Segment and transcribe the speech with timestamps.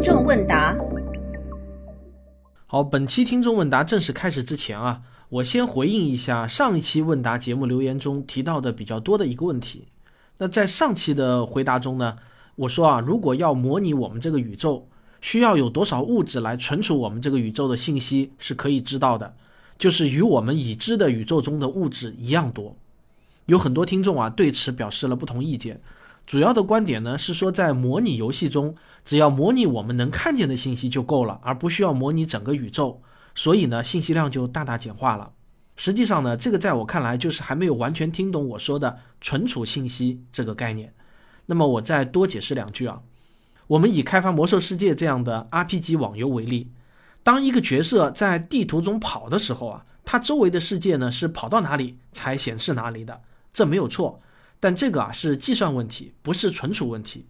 [0.00, 0.74] 听众问答。
[2.64, 9.88] 好，本期听众问答正式开始之前啊，我先回应一下上一期问答节目留言中提到的比较多的一个问题。
[10.38, 12.16] 那在上期的回答中呢，
[12.56, 14.88] 我说啊，如果要模拟我们这个宇宙，
[15.20, 19.34] 需要有多少物质来存储我们这个宇宙的信息是可以知道的，
[19.76, 22.74] 就是与我们已知的宇宙中的物质一样多。
[23.44, 25.78] 有很多听众啊对此表示了不同意见，
[26.30, 33.02] 主要的观点呢是说，在模拟游戏中，只要模拟我们能看见的信息就够了，而不需要模拟整个宇宙，
[33.34, 35.32] 所以呢信息量就大大简化了。
[35.74, 40.94] 实际上呢，这个在我看来就是还没有完全听懂我说的存储信息这个概念。
[41.46, 43.02] 那么我再多解释两句啊。
[43.66, 46.70] 我们以开发魔兽世界这样的 RPG 网游为例，
[47.24, 53.20] 当一个角色在地图中跑的时候啊，他周围的世界呢是跑到哪里才显示哪里的，
[53.52, 54.22] 这没有错。
[54.60, 57.26] 但这个啊是计算问题，不是存储问题。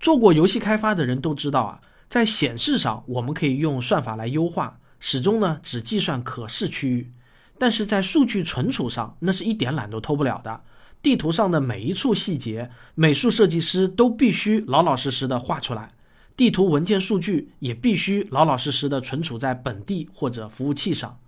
[0.00, 7.12] 做过游戏开发的人都知道啊，在显示上我们可以用算法来优化，始终呢只计算可视区域，
[7.58, 10.62] 但是在数据存储上，那是一点懒都偷不了的。
[11.02, 15.92] 地图上的每一处细节，美术设计师都必须老老实实的画出来。
[16.36, 21.18] 地图文件数据也必须老老实实的存储在本地或者服务器上。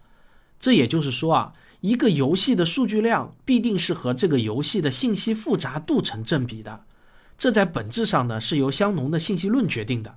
[0.58, 1.52] 这也就是说啊，
[1.82, 6.84] 一个游戏的数据量必定是和这个游戏的信息复杂度成正比的。
[7.36, 10.16] 这在本质上呢是由香农的信息论决定的。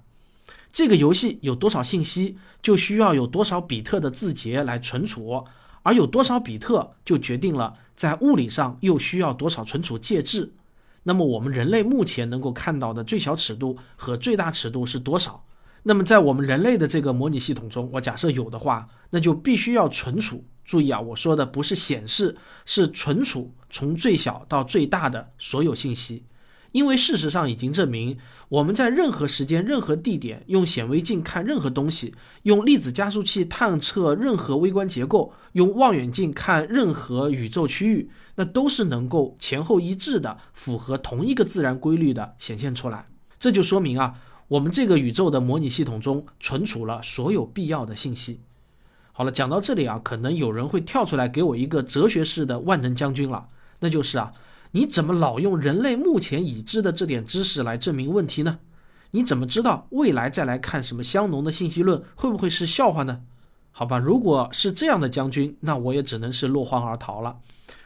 [0.72, 5.44] 这个游戏有多少信息，就需要有多少比特的字节来存储，
[5.82, 7.74] 而有多少比特就决定了。
[7.96, 10.54] 在物理上又需要多少存储介质？
[11.02, 15.44] 那么我们人类目前能够看到的最小尺度和最大尺度是多少？
[15.82, 20.44] 那么在我们人类的这个模拟系统中，我假设有的话，那就必须要存储。
[20.66, 22.36] 注意啊，我说的不是显示，
[22.66, 26.24] 是存储从最小到最大的所有信息。
[26.72, 28.18] 因为事实上已经证明，
[28.50, 32.14] 我们在任何时间、任何地点用显微镜看任何东西，
[32.44, 43.08] 用粒子加速器探测任何微观结构，用望远镜看任何宇宙区域，那都是能够前后一致的，符合同一个自然规律的显现出来。
[43.40, 44.16] 这就说明啊，
[44.50, 48.42] 我们这个宇宙的模拟系统中存储了所有必要的信息。
[49.18, 53.48] 好了，讲到这里啊，可能有人会跳出来给我一个哲学式的万能将军了，
[53.80, 54.34] 那就是啊。
[54.72, 58.60] 你怎么老用人类目前已知的这点知识来证明问题呢？
[59.12, 63.22] 你怎么知道未来再来看什么香农的信息论会不会是笑话呢？
[63.72, 67.38] 好吧，如果是这样的将军，那我也只能是落荒而逃了。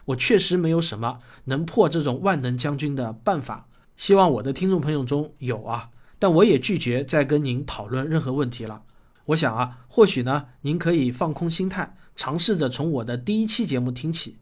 [0.05, 3.67] 我确实没有什么能破这种万能将军的办法。
[3.95, 8.81] 希望我的听众朋友中有啊，但我也拒绝再跟您讨论任何问题了。
[9.29, 14.37] 我想啊，或许呢，您可以放空心态，尝试着从我的第一期节目听起。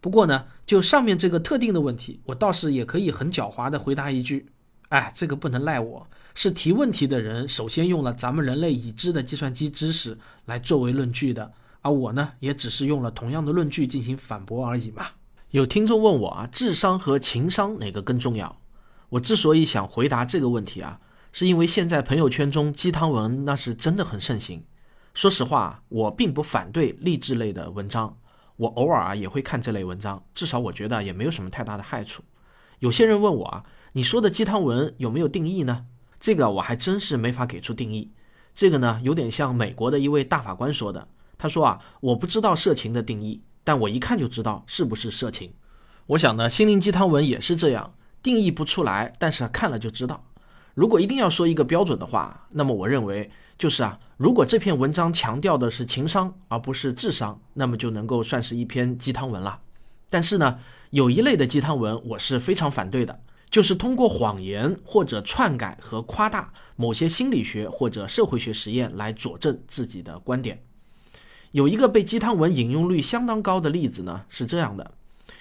[0.00, 4.48] 不过呢，就上面这个特定的问题，我倒是也可以很狡猾的回答一句：
[4.88, 10.16] 哎，这个不能赖我，是提问题的人首先用了咱们人类已知的计算机知识
[10.46, 15.08] 来作为论据的，而我呢，也只是用了同样的论据进行反驳而已嘛。
[15.50, 18.58] 有听众问我啊，智商和情商哪个更重要？
[19.10, 20.98] 我之所以想回答这个问题啊，
[21.32, 24.62] 是因为现在朋友圈中鸡汤文那是真的很盛行。
[25.14, 28.16] 说实话，我并不反对励志类的文章。
[28.56, 32.22] 我偶尔啊也会看这类文章，至少我觉得也没有什么太大的害处。
[32.78, 35.86] 有些人问我啊，你说的鸡汤文有没有定义呢？
[36.20, 38.12] 这个我还真是没法给出定义。
[38.54, 45.52] 这个呢，有点像美国的一位大法官说的，他说啊，我不知道色情的定义，但我一看就知道是不是色情。
[46.06, 50.24] 我想呢，心灵鸡汤文也是这样，定义不出来，但是看了就知道。
[50.74, 59.60] 如果一定要说一个标准的话，那么我认为就是啊，如果这篇文章强调的是情商而不是智商，那么就能够算是一篇鸡汤文了。
[60.08, 60.58] 但是呢，
[60.90, 70.62] 有一类的鸡汤文我是非常反对的，就是通过谎言或者篡改和夸大某些心理学或者社会学实验来佐证自己的观点。
[71.50, 74.92] 有一个被鸡汤文引用率相当高的例子呢，是这样的：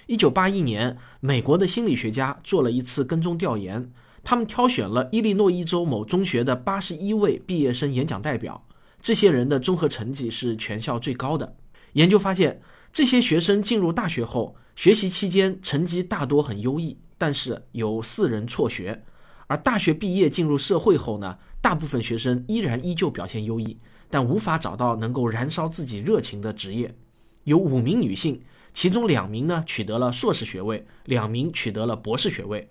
[0.08, 3.90] 一九八一年，美国的心理学家做了一次跟踪调研。
[4.24, 8.66] 他们挑选了伊利诺伊州某中学的八十一位毕业生演讲代表，
[9.02, 11.56] 这些人的综合成绩是全校最高的。
[11.94, 12.62] 研究发现，
[12.94, 19.00] 这些学生进入大学后，学习期间成绩大多很优异，但是有四人辍学；
[19.47, 23.78] 而大学毕业进入社会后呢，大部分学生依然依旧表现优异，
[24.09, 26.96] 但无法找到能够燃烧自己热情的职业。
[27.44, 28.41] 有五名女性，
[28.73, 32.70] 其中两名呢取得了硕士学位，两名取得了博士学位。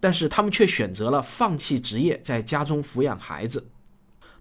[0.00, 3.68] 但是他们却选择了放弃职业，在家中抚养孩子。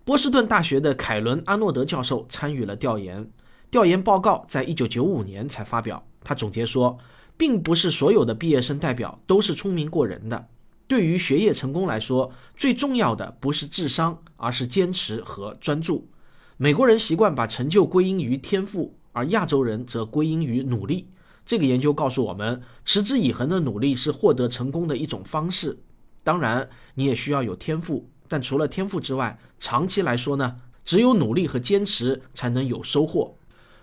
[0.06, 3.30] 波士顿大学的凯伦·阿诺德教授参与了调研，
[3.70, 6.04] 调研报告在一九九五年才发表。
[6.24, 6.98] 他总结说，
[7.38, 10.48] 并不是所有的毕业生代表都是聪明过人的。
[10.88, 16.10] 对于学业成功来说，最重要的不是智商，而是坚持和专注。
[16.58, 21.08] 美国人习惯把成就归因于天赋，而亚洲人则归因于努力。
[21.50, 25.80] 这个研究告诉我们，持之以恒的努力是获得成功的一种方式。
[26.24, 33.36] 当然，你也需要有天赋，但除了天赋之外，长期来说呢，只有努力和坚持才能有收获。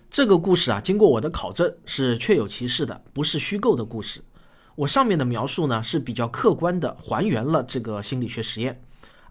[0.08, 4.22] 这个故事啊，经过我的考证，是确有其事的，不是虚构的故事。
[4.76, 8.80] 我上面的描述呢，是比较客观的还原了这个心理学实验。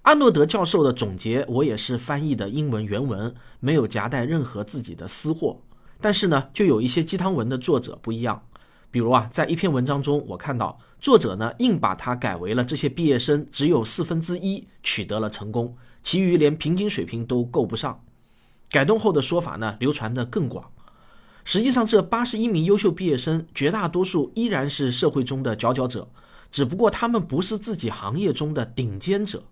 [0.01, 5.61] 阿诺德教授的总结，我也是翻译的英文原文，没有夹带任何自己的私货。
[5.99, 8.41] 但是呢，就有一些鸡汤文的作者不一样，
[8.91, 18.01] 比如啊，在一篇文章中，我看到作者呢硬把它改为了这些毕业生只有四分之一取得了成功，其余连平均水平都够不上。
[18.69, 20.71] 改动后的说法呢流传的更广。
[21.43, 26.07] 实际上，这八十一名优秀毕业生，绝大多数依然是社会中的佼佼者，
[26.51, 29.43] 只不过他们不是自己行业中的顶尖者。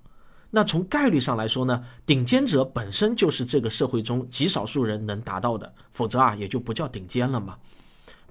[0.55, 7.57] 那从概率上来说呢，顶尖者本身就是这个社会中极少数人能达到的，否则啊也就不叫顶尖了嘛。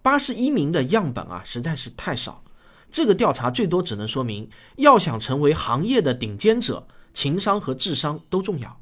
[0.03, 2.45] 八十一名的样本啊实在是太少，
[2.93, 8.79] 这个调查最多只能说明，要想成为行业的顶尖者，情商和智商都重要。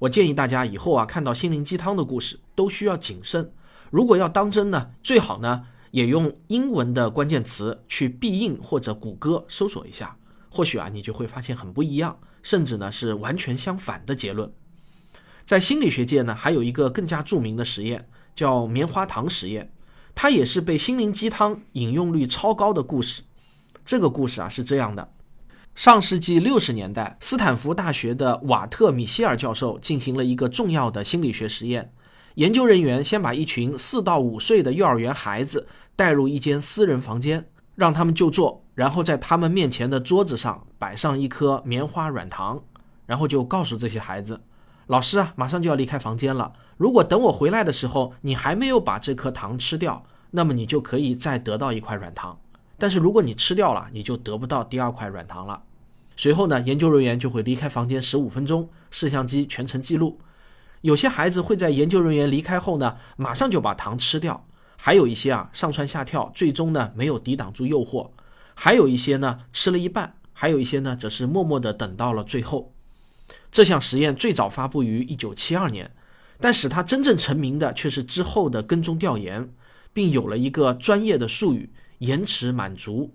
[0.00, 3.52] 我建议大家以后啊看到心灵鸡汤的故事都需要谨慎，
[3.92, 5.62] 如果要当真呢，最好呢
[5.92, 10.16] 也用英文的关键词去必应或者谷歌搜索一下，
[10.50, 12.18] 或许啊你就会发现很不一样。
[12.44, 14.52] 甚至呢是完全相反的结论。
[15.44, 19.72] 在心理学界呢，还有一个更加著名的实验，叫棉花糖实验，
[20.14, 23.22] 它也是被心灵鸡汤引用率超高的故事。
[23.84, 25.12] 这个故事啊是这样的：
[25.74, 31.92] 上世纪六十年代，斯坦福大学的瓦特米歇尔教授进行了一个重要的心理学实验。
[32.36, 37.46] 研究人员先把一群四到五岁的幼儿园孩子带入一间私人房间。
[37.74, 42.62] 让他们就坐，然后在他们面前的桌子上摆上一颗棉花软糖，
[43.06, 44.40] 然后就告诉这些孩子
[44.86, 46.52] ：“老师啊，马上就要离开房间了。
[46.76, 52.38] 如果等我回来的时候，你还没有把这颗糖吃掉，那么你就可以再得到一块软糖。
[52.78, 55.62] 但是如果你吃掉了，你就得不到第二块软糖了。”
[56.16, 60.20] 随后呢，研究人员就会离开房间十五分钟，摄像机全程记录。
[60.82, 64.44] 有些孩子会在研究人员离开后呢，马上就把糖吃掉。
[64.76, 68.10] 还有一些啊上蹿下跳，最终呢没有抵挡住诱惑；
[68.54, 72.72] 还有一些呢吃了一半；还有一些呢则是默默地等到了最后。
[73.50, 75.90] 这项实验最早发布于一九七二年，
[76.38, 79.48] 但使它真正成名的却是之后的跟踪调研，
[79.92, 83.12] 并有了一个专业的术语——延迟满足。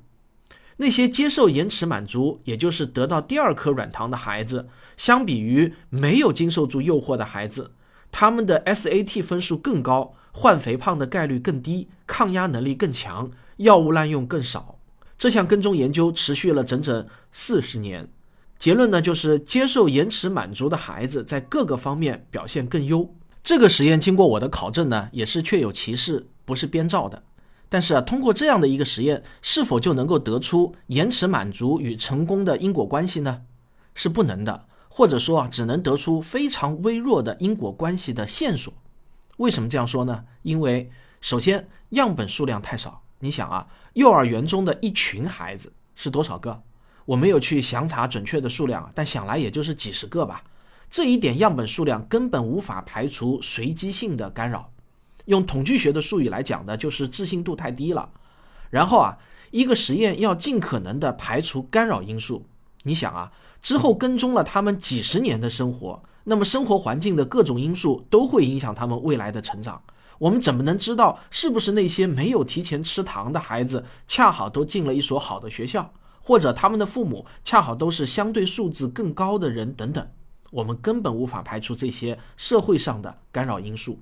[0.78, 7.74] 那些接受延迟满足，也就是得到第二颗软糖的孩子，相比于没有经受住诱惑的孩子，
[8.12, 10.16] 他们的 SAT 分数更高。
[10.42, 14.80] 患肥胖的概率更低，抗压能力更强，药物滥用更少。
[15.18, 18.08] 这项跟踪研究持续了整整四十年，
[18.58, 23.14] 结论呢就是接受延迟满足的孩子在各个方面表现更优。
[23.44, 27.22] 这个实验经过我的考证呢，也是确有其事，不是编造的。
[27.68, 33.42] 但是啊，通过这样的一个实验，是否就能够得出延迟满足与成功的因果关系呢？
[33.94, 38.74] 是不能的，或者说啊，只能得出非常微弱的因果关系的线索。
[39.40, 40.26] 为什么这样说呢？
[40.42, 40.90] 因为
[41.22, 43.02] 首先样本数量太少。
[43.20, 46.62] 你想啊，幼儿园中的一群孩子是多少个？
[47.06, 50.44] 我没有去详查准确的数量，但想来也就是几十个吧。
[50.92, 54.70] 这一点样本数量根本无法排除随机性的干扰。
[55.26, 58.10] 用统计学的术语来讲呢，就是置信度太低了。
[58.70, 59.18] 然后啊，
[59.52, 62.46] 一个实验要尽可能的排除干扰因素。
[62.84, 63.32] 你想啊，
[63.62, 66.04] 之后跟踪了他们几十年的生活。
[66.30, 69.82] 那么生活环境的各种因素都会影响他们未来的成长。
[70.20, 80.08] 我们怎么能知道是不是那些没有提前吃糖的孩子恰好都进了一所好的学校，或者他们的父母恰好都是相对素质更高的人等等？
[80.52, 84.00] 我们根本无法排除这些社会上的干扰因素。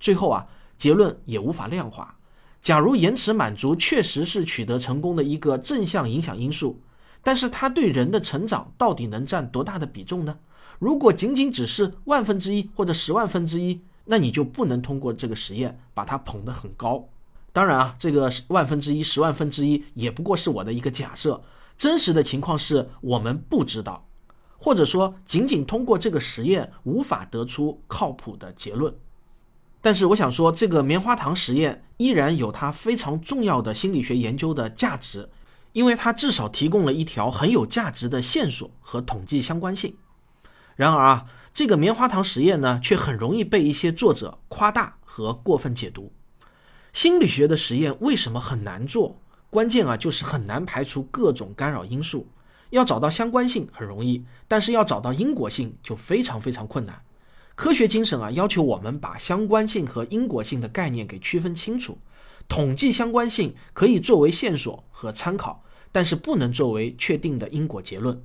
[0.00, 0.44] 最后啊，
[0.76, 2.16] 结论也无法量化。
[2.60, 6.82] 假如延迟满足确实是取得成功的一个正向影响因素，
[7.22, 10.36] 但是它对人的成长到底能占多大的比重呢？
[10.78, 17.08] 如果仅仅只是万分之一或者十万分之一，那你就不能通过这个实验把它捧得很高。
[17.52, 21.42] 当然啊，这个万分之一、十万分之一也不过是我的一个假设，
[21.78, 24.06] 真实的情况是我们不知道，
[24.58, 28.92] 或者说仅仅通过这个实验无法得出靠谱的结论。
[29.80, 35.28] 但是我想说，这个棉花糖实验依然有它非常重要的心理学研究的价值，
[35.72, 39.94] 因为它至少提供了一条很有价值的线索和统计相关性。
[40.76, 46.12] 然而啊，这个棉花糖实验呢，却很容易被一些作者夸大和过分解读。
[46.92, 49.20] 心理学的实验为什么很难做？
[49.50, 52.26] 关键啊，就是很难排除各种干扰因素。
[52.70, 57.00] 要找到相关性很容易，但是要找到因果性就非常非常困难。
[57.54, 61.96] 科学精神啊，要求我们把相关性和因果性的概念给区分清楚。
[62.48, 65.62] 统计相关性可以作为线索和参考，
[65.92, 68.20] 但是不能作为确定的因果结论。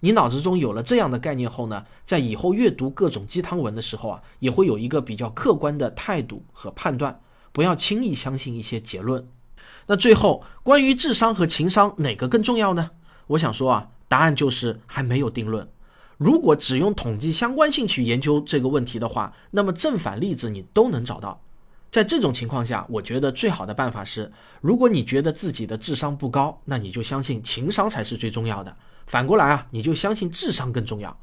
[0.00, 7.20] 你脑子中有了这样的概念后呢，在以后阅读各种鸡汤文的时候啊，也会有一个比较客观的态度和判断，
[7.52, 9.26] 不要轻易相信一些结论。
[9.86, 12.90] 那最后，关于智商和情商哪个更重要呢？
[13.28, 15.68] 我想说啊，答案就是还没有定论。
[16.16, 21.40] 如果只用统计相关性去研究这个问题的话，那么正反例子你都能找到。
[21.90, 24.30] 在这种情况下，我觉得最好的办法是，
[24.60, 28.76] 如果你觉得自己的智商不高，那你就相信情商才是最重要的。
[29.06, 31.18] 反过来啊，你就相信智商更重要。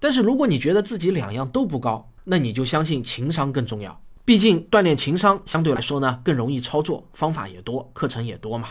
[0.00, 4.00] 但是如果你觉得自己两样都不高，那你就相信情商更重要。
[4.24, 8.68] 毕竟锻炼情商相对来说呢更容易操作，方法也多，课程也多嘛。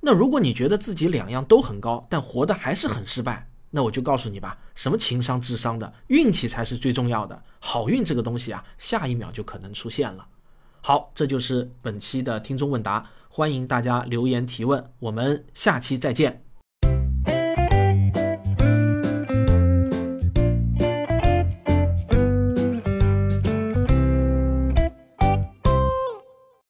[0.00, 7.42] 那如果你觉得自己两样都很高，但活得还是很失败，那我就告诉你吧，什么情商、智商的，运气才是最重要的。
[7.58, 10.26] 好运这个东西啊，下一秒就可能出现了。
[10.80, 16.49] 好，这就是本期的听众问答，欢迎大家留言提问，我们下期再见。